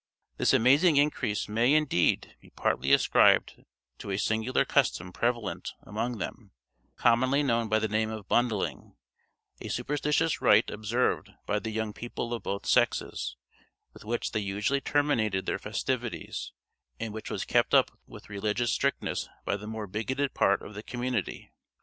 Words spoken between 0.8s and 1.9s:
increase may,